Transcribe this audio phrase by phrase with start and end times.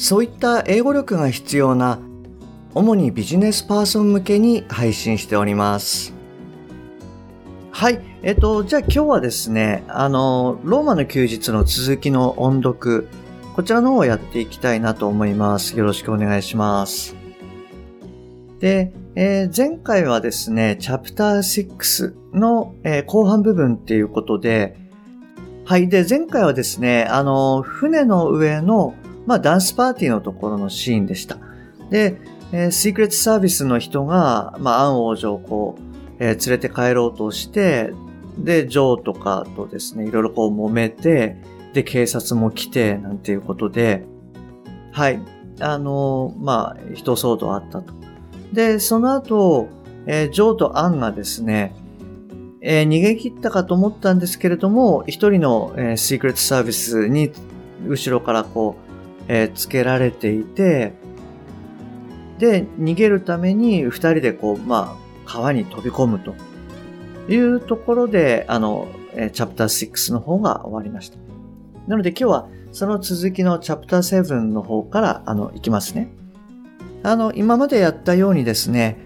[0.00, 1.98] そういった英語力が必要な
[2.74, 6.14] 主にビジネスパーソン向けに配信しております
[7.70, 8.00] はい。
[8.22, 13.08] えっと、じゃあ今日はですね、あの、ローマの休日の続きの音読、
[13.54, 15.78] こちらの方をやっていきたいなと思います。
[15.78, 17.14] よろしくお願いします。
[18.58, 24.76] で、えー、前回はですね、チャプター6の、えー、後半部分っていうことで、
[25.66, 25.88] はい。
[25.88, 28.94] で、前回はですね、あの、船の上の、
[29.26, 31.36] まあ、ダンスパーティーのところのシーンでした。
[31.90, 32.20] で、
[32.52, 35.82] えー、シークレットサービスの人が、まあ、アン王女をこう、
[36.18, 37.92] えー、連れて帰ろうとして、
[38.38, 41.36] で、ジョーとかとですね、いろいろこう揉めて、
[41.72, 44.04] で、警察も来て、なんていうことで、
[44.92, 45.20] はい。
[45.60, 47.94] あの、まあ、人騒動あったと。
[48.52, 49.68] で、その後、
[50.06, 51.74] えー、ジョーとアンがですね、
[52.62, 57.30] えー、逃げ切ったかと思ったんですけれども、一人の、えー、シークレットサービスに
[57.86, 58.89] 後ろからこう、
[59.32, 60.92] えー、つけられていて、
[62.40, 66.34] で、逃げるために二人でこう、まあ、川に飛び込むと
[67.32, 71.18] いうところで、あの、え、チャプター6の方が終わりました。
[71.86, 76.12] なので今日はその続きのチャプター7の方から、あの、いきますね。
[77.04, 78.98] あの、今までやったようにですね、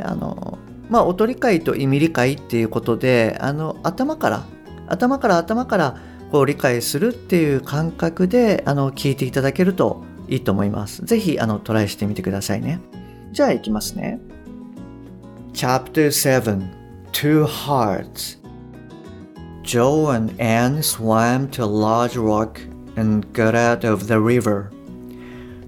[0.00, 0.58] あの、
[0.90, 4.46] まあ、音理解と意味理解っていうことで、あの、頭から、
[4.86, 5.96] 頭から頭から
[6.32, 11.04] こう理解するっていう感覚で、あの、聞いていただけるといいと思います。
[11.04, 12.80] ぜひ、あの、トライしてみてくださいね。
[13.32, 14.18] じゃあ、いきますね。
[15.52, 16.66] Chapter 7
[17.12, 18.38] Two Hearts
[19.62, 22.58] Joe and Anne swam to a large rock
[22.96, 24.70] and got out of the river.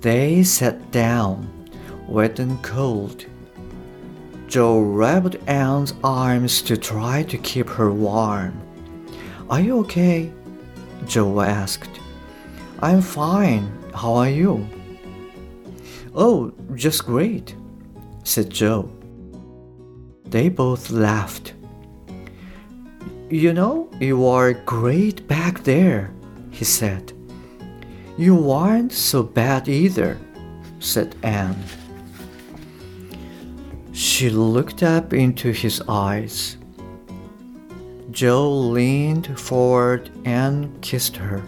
[0.00, 1.58] They sat down.
[2.08, 3.26] wet and cold.
[4.48, 8.58] Joe wrapped Anne's arms to try to keep her warm.
[9.50, 10.32] Are you okay?
[11.06, 12.00] Joe asked.
[12.80, 13.72] I'm fine.
[13.94, 14.66] How are you?
[16.14, 17.54] Oh, just great,
[18.24, 18.90] said Joe.
[20.26, 21.54] They both laughed.
[23.30, 26.12] You know, you are great back there,
[26.50, 27.12] he said.
[28.18, 30.18] You aren't so bad either,
[30.80, 31.62] said Anne.
[33.92, 36.57] She looked up into his eyes.
[38.18, 41.40] Joe leaned forward and kissed her.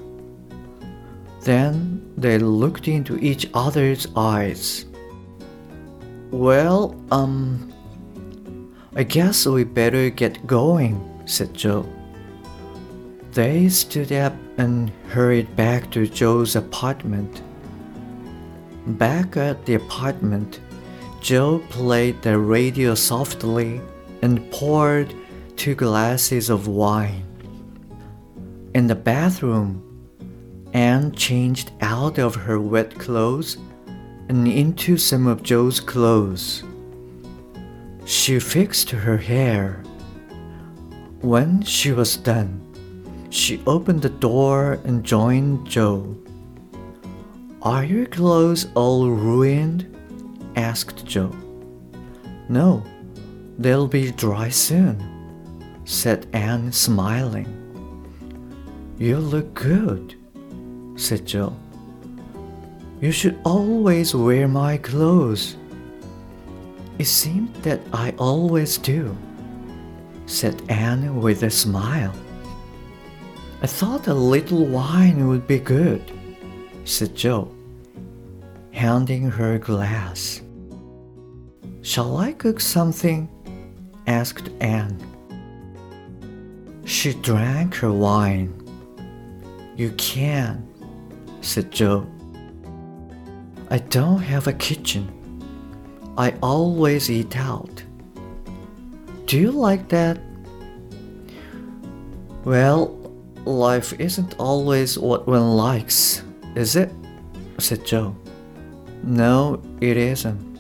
[1.41, 4.87] Then they looked into each other's eyes.
[6.31, 7.73] Well, um,
[8.95, 10.95] I guess we better get going,
[11.25, 11.85] said Joe.
[13.33, 17.43] They stood up and hurried back to Joe's apartment.
[18.87, 20.61] Back at the apartment,
[21.21, 23.81] Joe played the radio softly
[24.23, 25.13] and poured
[25.61, 27.23] two glasses of wine.
[28.73, 29.85] In the bathroom,
[30.73, 33.59] Anne changed out of her wet clothes
[34.31, 36.65] and into some of Joe's clothes.
[38.07, 39.83] She fixed her hair.
[41.21, 42.65] When she was done,
[43.29, 46.17] she opened the door and joined Joe.
[47.61, 49.95] Are your clothes all ruined?
[50.57, 51.37] asked Joe.
[52.49, 52.83] No,
[53.59, 55.20] they'll be dry soon,
[55.91, 57.49] said Anne, smiling.
[58.97, 60.15] You look good,
[60.95, 61.53] said Joe.
[63.01, 65.57] You should always wear my clothes.
[67.01, 69.17] It seemed that I always do,
[70.27, 72.15] said Anne with a smile.
[73.61, 76.03] I thought a little wine would be good,
[76.85, 77.53] said Joe
[78.73, 80.41] handing her a glass.
[81.83, 83.29] Shall I cook something?
[84.07, 85.10] asked Anne.
[86.91, 88.53] She drank her wine.
[89.77, 90.67] You can,
[91.41, 92.05] said Joe.
[93.71, 95.09] I don't have a kitchen.
[96.19, 97.85] I always eat out.
[99.27, 100.19] Do you like that?
[102.45, 102.89] Well,
[103.45, 106.25] life isn't always what one likes,
[106.57, 106.91] is it?
[107.59, 108.17] said Joe.
[109.05, 110.59] No, it isn't,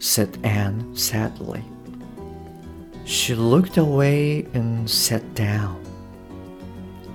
[0.00, 1.62] said Anne sadly.
[3.04, 5.82] She looked away and sat down.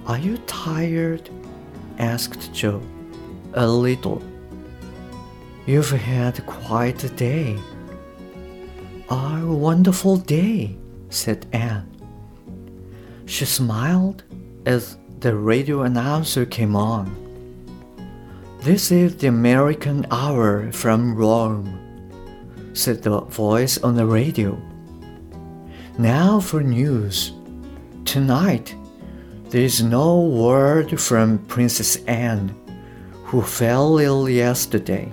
[0.06, 1.30] Are you tired?
[1.98, 2.82] asked Joe.
[3.54, 4.22] a little.
[5.66, 7.58] You've had quite a day.
[9.10, 10.78] A wonderful day,
[11.10, 11.90] said Anne.
[13.26, 14.24] She smiled
[14.66, 17.16] as the radio announcer came on.
[18.62, 21.80] This is the American hour from Rome,
[22.74, 24.60] said the voice on the radio.
[25.97, 27.31] Now for news.
[28.03, 28.75] Tonight,
[29.47, 32.53] there is no word from Princess Anne,
[33.24, 35.09] who fell ill yesterday.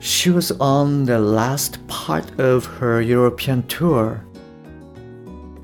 [0.00, 4.24] She was on the last part of her European tour.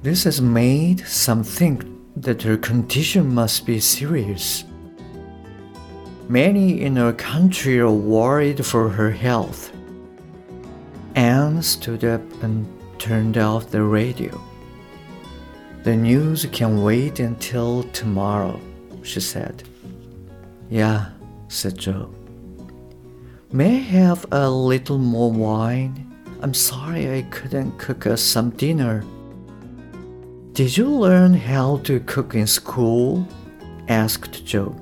[0.02, 1.86] This has made some think
[2.16, 4.64] that her condition must be serious.
[6.28, 9.72] Many in our country are worried for her health.
[11.14, 12.66] Anne stood up and
[13.02, 14.40] turned off the radio.
[15.82, 18.60] The news can wait until tomorrow,
[19.02, 19.64] she said.
[20.70, 21.10] Yeah,
[21.48, 22.14] said Joe.
[23.50, 26.14] May I have a little more wine?
[26.42, 29.04] I'm sorry I couldn't cook us some dinner.
[30.52, 33.26] Did you learn how to cook in school?
[33.88, 34.76] asked Joe,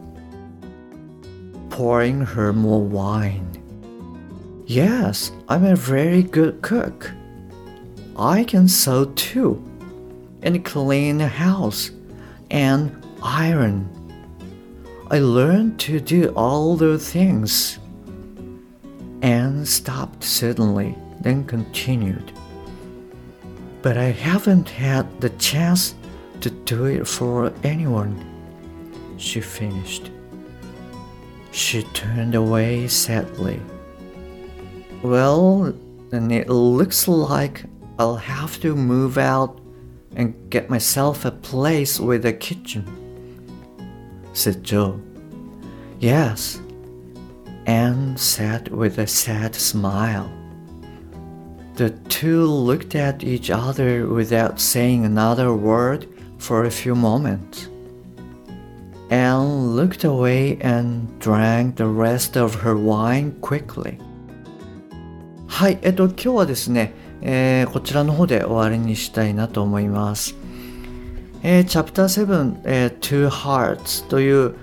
[1.70, 3.49] pouring her more wine.
[4.66, 7.12] Yes, I'm a very good cook.
[8.20, 9.64] I can sew too,
[10.43, 11.90] and clean a house,
[12.50, 13.88] and iron.
[15.11, 17.78] I learned to do all those things.
[19.22, 22.31] Anne stopped suddenly, then continued.
[23.81, 25.94] But I haven't had the chance
[26.43, 28.23] to do it for anyone,
[29.16, 30.11] she finished.
[31.52, 33.62] She turned away sadly.
[35.02, 35.75] Well,
[36.11, 37.64] then it looks like
[38.00, 39.60] I'll have to move out
[40.16, 42.86] and get myself a place with a kitchen,
[44.33, 45.00] said Joe.
[46.00, 46.62] Yes,
[47.66, 50.31] Anne said with a sad smile.
[51.75, 56.07] The two looked at each other without saying another word
[56.38, 57.69] for a few moments.
[59.10, 64.00] Anne looked away and drank the rest of her wine quickly.
[65.48, 70.37] はい、えっと、今日はですね、 えー、こちらの方で終わりにしたいなと思います。
[71.43, 74.55] えー、チャプター7、えー、Two Hearts という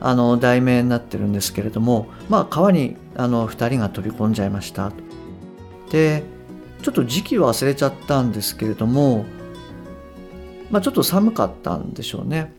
[0.00, 4.92] あの題名になってるんですけれども、まあ、川にあの2人が飛び込んじゃいました。
[5.90, 6.22] で、
[6.82, 9.24] ちょっと時期忘れちゃったんですけれども、
[10.70, 12.52] まあ、ちょっと寒かったんでしょうね。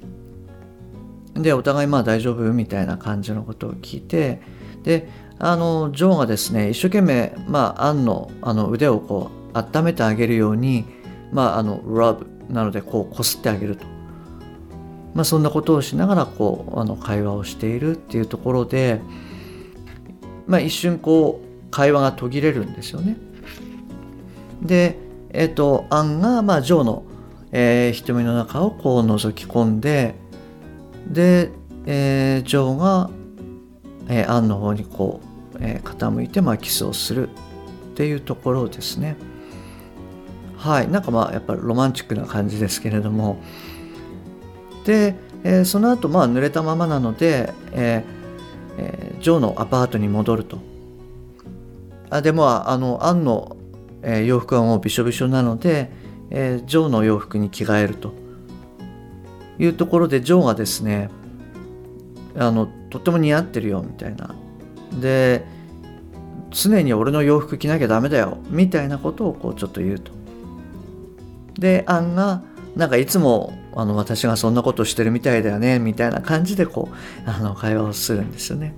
[1.35, 2.51] で、お互いまあ大丈夫？
[2.53, 4.41] みたいな感じのことを聞いて、
[4.83, 5.09] で、
[5.39, 10.85] あのジョーがですね一生懸命、まあ、アンのあの腕をこう温めてあげるように、
[11.31, 13.85] まあ、あのラブなのでこうこすってあげると、
[15.13, 19.01] まあ、そんなことをしながらこうあの会話をしているっていうところで、
[20.47, 23.17] まあ、一瞬こう会話が途切れるんですよね。
[24.61, 24.97] で、
[25.31, 27.03] えっ、ー、とアンが、まあ、ジョーの、
[27.51, 30.15] えー、瞳の中をこう覗き込んで
[31.07, 31.51] で、
[31.85, 33.09] えー、ジョーが
[34.07, 35.21] えー、アンの方にこ
[35.53, 37.31] う、えー、傾いて、まあ、キスをするっ
[37.95, 39.15] ていうところですね。
[40.57, 40.89] はい。
[40.89, 43.37] なんかまあやっぱりロマンチックな感じですけれども。
[44.85, 48.15] で、えー、その後まあ濡れたままなので、えー
[48.77, 50.59] えー、ジョーのアパートに戻ると。
[52.09, 53.57] あでもあのアンの、
[54.01, 55.91] えー、洋服はもうびしょびしょなので、
[56.29, 58.13] えー、ジョーの洋服に着替えると
[59.59, 61.09] いうところでジョーがですね
[62.37, 64.35] あのとっても似合ってるよみたいな。
[64.99, 65.45] で
[66.51, 70.11] 常に俺の洋服着なきゃダメだよみたいなことをこうちょっと言うと。
[71.59, 72.43] でアンが
[72.75, 78.75] なんかいつもあの私がそんなことしてるみたいだよねみたいな感じでこうあの会話をするんですよね。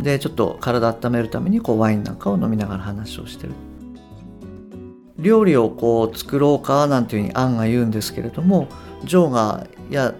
[0.00, 3.52] でちょっと体温めるためにこうワインなんかを飲みながら話をしてる。
[5.18, 8.68] 料理をこう作ろうかなんていうふうにアンが言うんですけれども
[9.04, 10.14] ジョーが「いや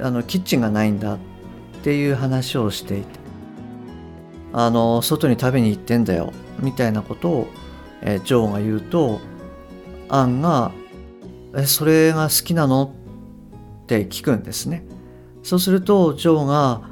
[0.00, 1.31] あのキッチンがないんだ」って
[1.82, 3.22] ていう話をしていて
[4.52, 7.48] あの外に食べに行ってんだよみたいなことを、
[8.02, 9.20] え、ジョーが言うと
[10.08, 10.72] アンが
[11.56, 12.92] 「えそれが好きなの?」
[13.84, 14.84] って聞くんですね。
[15.42, 16.82] そうするとジョーが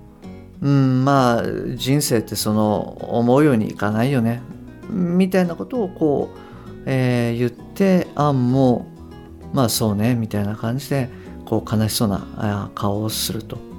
[0.62, 1.42] 「うんまあ
[1.74, 4.40] 人生ってその思うようにいかないよね」
[4.88, 6.38] みたいなことをこう、
[6.86, 8.86] えー、言ってアンも
[9.52, 11.10] 「まあそうね」みたいな感じで
[11.44, 13.69] こう悲しそうな顔をすると。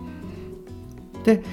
[1.24, 1.44] で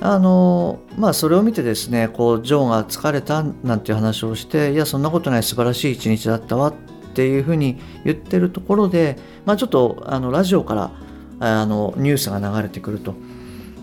[0.00, 6.74] あのまあそれを見てですねこうジョーが疲れたなんていう話をしていやそんなことない素晴らしい一日だったわっ
[7.14, 9.16] ていうふうに言ってるところで、
[9.46, 10.90] まあ、ちょっとあのラジオから
[11.40, 13.14] あのニュースが流れてくると。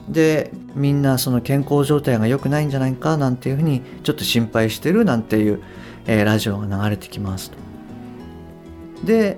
[0.09, 5.61] でみんなその健康状態が良くないんじゃないかなんていうふうにちょっと心配してるなんていう、
[6.05, 7.57] えー、ラジオが流れてきますと。
[9.05, 9.37] で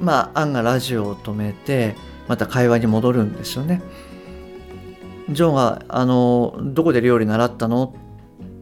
[0.00, 1.96] まあアンがラジオを止めて
[2.28, 3.82] また会話に戻るんですよね。
[5.30, 7.94] ジョンがあの「どこで料理習ったの?」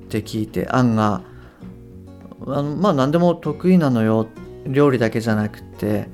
[0.06, 1.22] って聞いてアンが
[2.46, 4.26] 「あのまあ何でも得意なのよ
[4.66, 6.08] 料理だけじゃなくて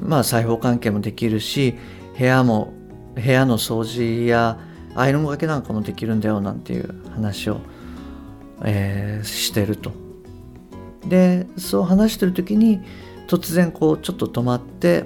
[0.00, 1.74] まあ裁縫関係もできるし
[2.18, 2.72] 部屋も
[3.14, 4.58] 部屋の掃除や
[4.94, 7.60] アイロンがけなんかもできるんだよなんていう話を、
[8.64, 9.92] えー、してると。
[11.06, 12.80] でそう話してる時に
[13.28, 15.04] 突然こうちょっと止まって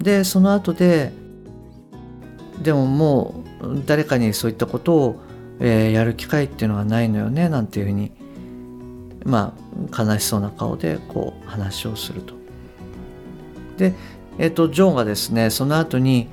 [0.00, 1.12] でその後で
[2.62, 5.20] でももう誰かにそういったことを、
[5.60, 8.12] えー、やる機会っていうのがないのよねなんていうふうに
[9.24, 9.54] ま
[9.92, 12.34] あ悲しそうな顔でこう話をすると。
[13.76, 13.94] で、
[14.38, 16.28] えっ、ー、とジョンがですねその後に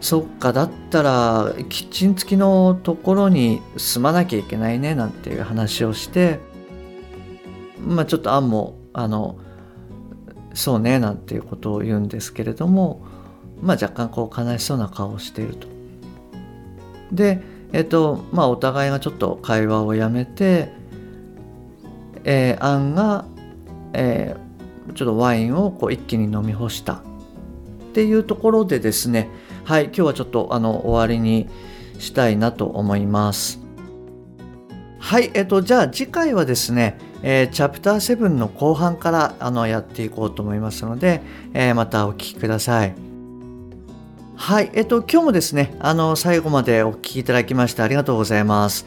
[0.00, 6.40] そっかだったらキッチン付きのところに住まなきゃいけないねなんていう話をして
[7.86, 9.38] まあちょっとアンもあの
[10.54, 13.04] そうねなんていうことを言うんですけれども
[13.60, 15.69] まあ若干こう悲しそうな顔をしていると。
[17.12, 20.72] でえっ、とまあお互いがちょっと会話をやめて、
[22.24, 23.26] えー、アンが、
[23.92, 27.02] えー、ちょっとワインをこう一気に飲み干したっ
[27.92, 29.28] ていうところでですね
[29.64, 31.48] はい今日はちょっとあの終わりに
[31.98, 33.60] したいなと思います
[34.98, 41.20] はいえっとじゃあ次回はですねえー、チャプター7の後半からあのやっていこうと思いますので、
[41.52, 43.09] えー、またお聴きください。
[44.42, 48.86] はい、えっと、今日もですね、あの、最後までお聴きいただきましてありがとうございます。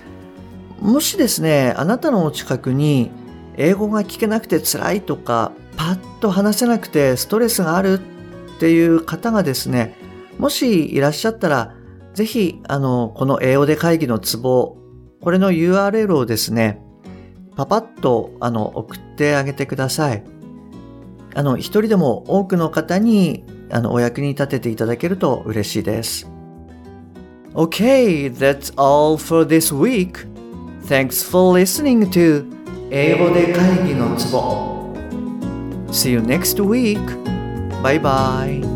[0.79, 3.11] もしですね、あなたのお近くに
[3.55, 7.99] 英語が聞けなくて辛いとか、パッと話せなくてストレスがある
[8.55, 9.95] っていう方がですね、
[10.39, 11.75] もしいらっしゃったら、
[12.15, 14.77] ぜひ、あの、この英語で会議のツボ、
[15.21, 16.81] これの URL をですね、
[17.55, 20.23] パパッと、あの、送ってあげてください。
[21.35, 26.29] あの、一人でも多くの方に、あの、お役に立てていただけると嬉しいです。
[27.55, 30.27] Okay, that's all for this week.
[30.85, 32.45] Thanks for listening to
[32.91, 34.93] 英語で会議のツボ
[35.91, 36.99] See you next week.
[37.81, 38.72] Bye bye.